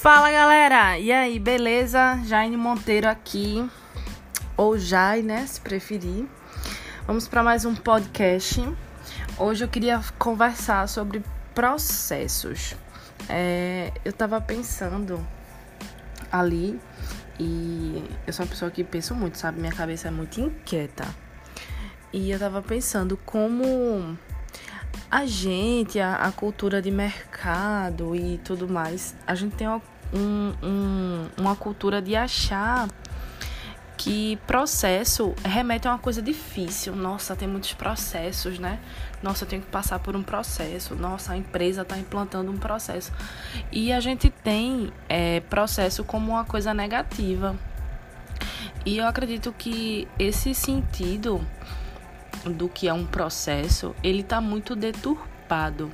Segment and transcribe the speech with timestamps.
[0.00, 0.96] Fala galera!
[0.96, 2.20] E aí, beleza?
[2.24, 3.68] Jaine Monteiro aqui,
[4.56, 5.44] ou Jai, né?
[5.44, 6.24] Se preferir.
[7.04, 8.62] Vamos para mais um podcast.
[9.36, 11.20] Hoje eu queria conversar sobre
[11.52, 12.76] processos.
[13.28, 15.26] É, eu tava pensando
[16.30, 16.80] ali,
[17.40, 19.58] e eu sou uma pessoa que penso muito, sabe?
[19.58, 21.12] Minha cabeça é muito inquieta.
[22.12, 24.16] E eu tava pensando como
[25.10, 27.27] a gente, a, a, cultura de mercado
[28.14, 32.88] e tudo mais, a gente tem uma, um, um, uma cultura de achar
[33.96, 36.94] que processo remete a uma coisa difícil.
[36.94, 38.78] Nossa, tem muitos processos, né?
[39.22, 40.94] Nossa, eu tenho que passar por um processo.
[40.94, 43.12] Nossa, a empresa está implantando um processo.
[43.72, 47.56] E a gente tem é, processo como uma coisa negativa.
[48.86, 51.44] E eu acredito que esse sentido
[52.44, 55.90] do que é um processo, ele está muito deturpado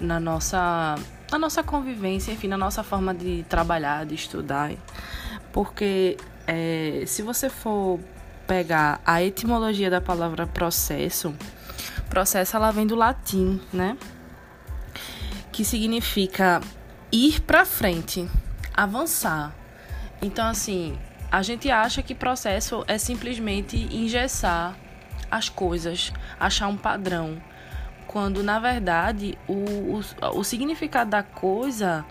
[0.00, 0.96] na nossa,
[1.30, 4.72] na nossa convivência, enfim, na nossa forma de trabalhar, de estudar.
[5.52, 6.16] Porque
[6.46, 8.00] é, se você for
[8.46, 11.34] pegar a etimologia da palavra processo,
[12.08, 13.96] processo ela vem do latim, né?
[15.52, 16.60] Que significa
[17.12, 18.28] ir para frente,
[18.74, 19.54] avançar.
[20.22, 20.98] Então, assim,
[21.30, 24.76] a gente acha que processo é simplesmente engessar
[25.30, 27.40] as coisas, achar um padrão.
[28.10, 30.00] Quando na verdade o, o,
[30.40, 32.04] o significado da coisa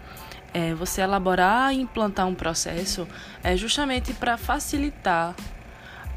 [0.54, 3.06] é você elaborar e implantar um processo
[3.44, 5.36] é justamente para facilitar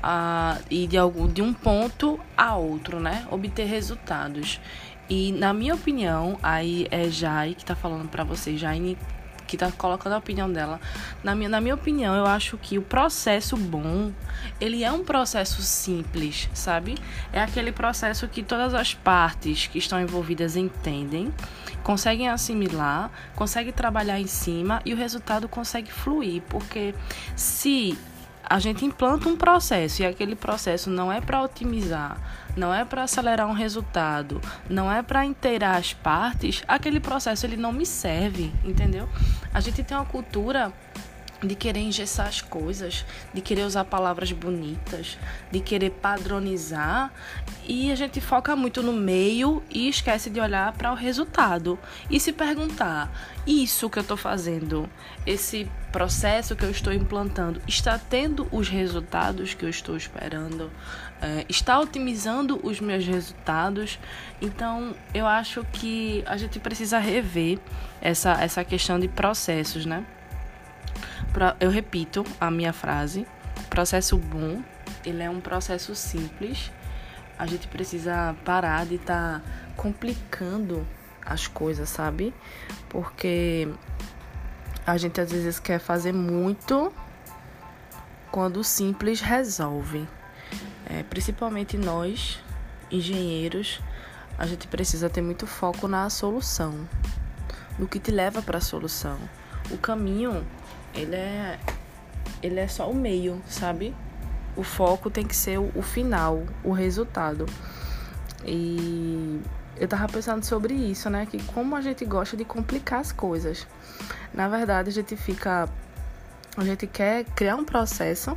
[0.01, 3.27] a, e de, algum, de um ponto a outro, né?
[3.29, 4.61] Obter resultados.
[5.11, 8.97] E na minha opinião, aí é Jai que está falando para você, Jaine
[9.49, 10.81] que está colocando a opinião dela.
[11.23, 14.11] Na minha, na minha opinião, eu acho que o processo bom,
[14.61, 16.97] ele é um processo simples, sabe?
[17.33, 21.33] É aquele processo que todas as partes que estão envolvidas entendem,
[21.85, 26.93] conseguem assimilar, conseguem trabalhar em cima e o resultado consegue fluir, porque
[27.37, 27.97] se
[28.45, 32.19] a gente implanta um processo e aquele processo não é para otimizar,
[32.57, 37.57] não é para acelerar um resultado, não é para inteirar as partes, aquele processo ele
[37.57, 39.09] não me serve, entendeu?
[39.55, 40.73] A gente tem uma cultura
[41.43, 43.05] de querer engessar as coisas,
[43.35, 45.19] de querer usar palavras bonitas,
[45.51, 47.13] de querer padronizar
[47.67, 51.79] e a gente foca muito no meio e esquece de olhar para o resultado
[52.11, 53.11] e se perguntar:
[53.47, 54.89] isso que eu estou fazendo,
[55.27, 60.71] esse processo que eu estou implantando, está tendo os resultados que eu estou esperando?
[61.21, 63.99] É, está otimizando os meus resultados?
[64.41, 67.61] Então, eu acho que a gente precisa rever
[68.01, 70.05] essa, essa questão de processos, né?
[71.61, 73.27] Eu repito a minha frase.
[73.69, 74.63] Processo bom,
[75.05, 76.71] ele é um processo simples.
[77.39, 79.43] A gente precisa parar de estar tá
[79.77, 80.87] complicando
[81.25, 82.35] as coisas, sabe?
[82.89, 83.69] Porque
[84.87, 86.93] a gente às vezes quer fazer muito
[88.31, 90.07] quando o simples resolve.
[90.87, 92.41] É, principalmente nós,
[92.91, 93.81] engenheiros,
[94.39, 96.89] a gente precisa ter muito foco na solução,
[97.79, 99.19] no que te leva para a solução.
[99.71, 100.45] O caminho
[100.95, 101.59] ele é
[102.43, 103.95] ele é só o meio, sabe?
[104.57, 107.47] O foco tem que ser o, final, o resultado.
[108.45, 109.41] E
[109.77, 111.25] eu tava pensando sobre isso, né?
[111.25, 113.67] Que como a gente gosta de complicar as coisas.
[114.35, 115.69] Na verdade, a gente fica.
[116.57, 118.37] A gente quer criar um processo,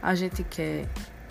[0.00, 0.88] a gente quer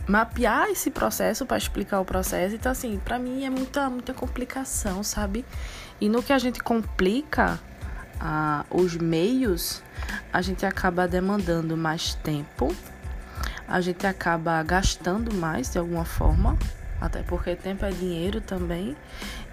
[0.07, 2.53] mapear esse processo para explicar o processo.
[2.53, 5.43] Então, assim, para mim é muita, muita complicação, sabe?
[5.99, 7.59] E no que a gente complica,
[8.19, 9.81] a, os meios,
[10.31, 12.75] a gente acaba demandando mais tempo,
[13.67, 16.57] a gente acaba gastando mais de alguma forma,
[16.99, 18.95] até porque tempo é dinheiro também,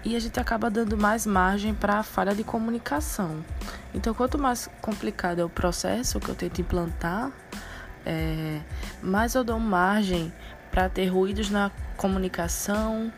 [0.03, 3.43] e a gente acaba dando mais margem para a falha de comunicação.
[3.93, 7.31] Então, quanto mais complicado é o processo que eu tento implantar,
[8.05, 8.59] é,
[9.01, 10.33] mais eu dou margem
[10.71, 13.13] para ter ruídos na comunicação,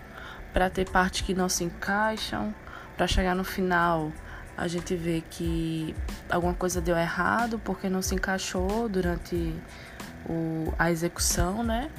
[0.54, 2.54] para ter partes que não se encaixam,
[2.96, 4.12] para chegar no final
[4.58, 5.96] a gente vê que
[6.30, 9.54] alguma coisa deu errado porque não se encaixou durante
[10.28, 11.90] o, a execução, né?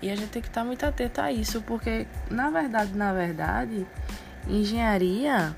[0.00, 3.86] E a gente tem que estar muito atento a isso, porque na verdade, na verdade,
[4.48, 5.56] engenharia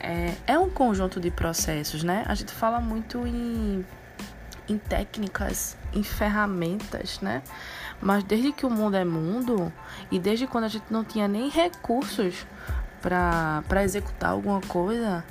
[0.00, 2.24] é, é um conjunto de processos, né?
[2.26, 3.84] A gente fala muito em,
[4.68, 7.42] em técnicas, em ferramentas, né?
[8.00, 9.70] Mas desde que o mundo é mundo
[10.10, 12.46] e desde quando a gente não tinha nem recursos
[13.02, 15.24] para executar alguma coisa,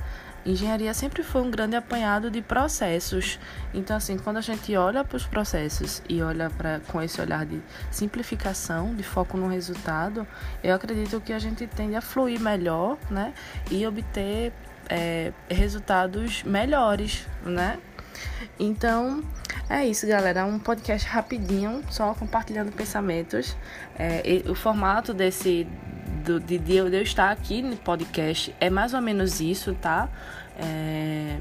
[0.51, 3.40] engenharia sempre foi um grande apanhado de processos.
[3.74, 7.46] Então, assim, quando a gente olha para os processos e olha para com esse olhar
[7.46, 7.62] de
[7.92, 10.28] simplificação, de foco no resultado,
[10.63, 13.34] eu acredito que a gente tende a fluir melhor, né?
[13.69, 14.54] E obter
[14.90, 17.80] é, resultados melhores, né?
[18.60, 19.24] Então,
[19.69, 20.46] é isso, galera.
[20.46, 23.56] Um podcast rapidinho, só compartilhando pensamentos.
[23.98, 25.68] É, o formato desse
[26.19, 29.74] do, de, de, eu, de eu estar aqui no podcast é mais ou menos isso,
[29.75, 30.10] tá?
[30.57, 31.38] É,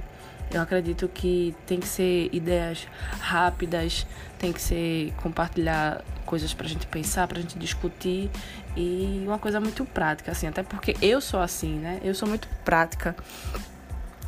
[0.50, 2.86] eu acredito que tem que ser ideias
[3.20, 4.06] rápidas,
[4.38, 8.30] tem que ser compartilhar coisas pra gente pensar, pra gente discutir
[8.76, 12.00] e uma coisa muito prática, assim, até porque eu sou assim, né?
[12.02, 13.16] Eu sou muito prática.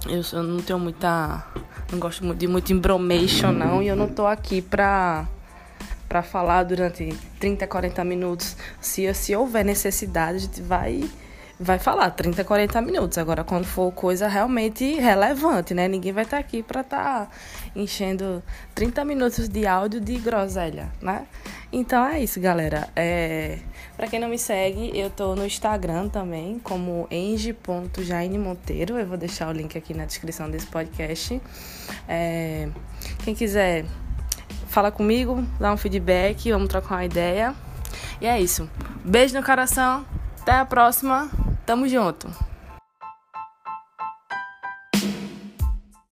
[0.06, 1.44] Eu, eu não tenho muita.
[1.92, 3.82] Não gosto de muito embromation, não.
[3.82, 5.26] E eu não tô aqui pra,
[6.10, 8.56] pra falar durante 30, 40 minutos.
[8.80, 11.08] Se, se houver necessidade, a gente vai
[11.62, 13.18] vai falar 30, 40 minutos.
[13.18, 15.86] Agora, quando for coisa realmente relevante, né?
[15.86, 17.30] Ninguém vai estar tá aqui para estar tá
[17.76, 18.42] enchendo
[18.74, 21.26] 30 minutos de áudio de groselha, né?
[21.70, 22.88] Então é isso, galera.
[22.96, 23.58] É...
[23.94, 28.98] Para quem não me segue, eu tô no Instagram também, como enge.jainemonteiro.
[28.98, 31.40] Eu vou deixar o link aqui na descrição desse podcast.
[32.08, 32.70] É...
[33.22, 33.84] Quem quiser,
[34.70, 37.54] fala comigo, dá um feedback, vamos trocar uma ideia.
[38.20, 38.68] E é isso.
[39.04, 40.04] Beijo no coração.
[40.40, 41.28] Até a próxima.
[41.66, 42.28] Tamo junto.